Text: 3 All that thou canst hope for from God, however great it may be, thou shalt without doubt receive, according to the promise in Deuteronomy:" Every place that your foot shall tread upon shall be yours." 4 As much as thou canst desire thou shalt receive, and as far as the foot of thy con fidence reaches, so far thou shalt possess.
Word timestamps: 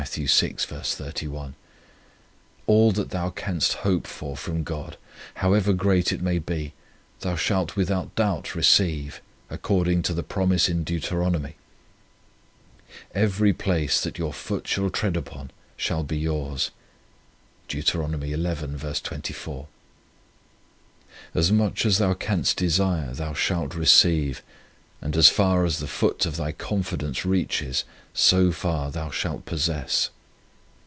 3 0.03 0.27
All 2.65 2.91
that 2.91 3.11
thou 3.11 3.29
canst 3.29 3.73
hope 3.73 4.07
for 4.07 4.35
from 4.35 4.63
God, 4.63 4.97
however 5.35 5.73
great 5.73 6.11
it 6.11 6.23
may 6.23 6.39
be, 6.39 6.73
thou 7.19 7.35
shalt 7.35 7.75
without 7.75 8.15
doubt 8.15 8.55
receive, 8.55 9.21
according 9.51 10.01
to 10.01 10.15
the 10.15 10.23
promise 10.23 10.67
in 10.67 10.83
Deuteronomy:" 10.83 11.55
Every 13.13 13.53
place 13.53 14.01
that 14.01 14.17
your 14.17 14.33
foot 14.33 14.67
shall 14.67 14.89
tread 14.89 15.15
upon 15.15 15.51
shall 15.77 16.03
be 16.03 16.17
yours." 16.17 16.71
4 17.69 18.03
As 21.35 21.51
much 21.51 21.85
as 21.85 21.97
thou 21.99 22.15
canst 22.15 22.57
desire 22.57 23.13
thou 23.13 23.33
shalt 23.35 23.75
receive, 23.75 24.41
and 25.03 25.17
as 25.17 25.29
far 25.29 25.65
as 25.65 25.79
the 25.79 25.87
foot 25.87 26.27
of 26.27 26.35
thy 26.37 26.51
con 26.51 26.83
fidence 26.83 27.25
reaches, 27.25 27.85
so 28.13 28.51
far 28.51 28.91
thou 28.91 29.09
shalt 29.09 29.45
possess. 29.45 30.11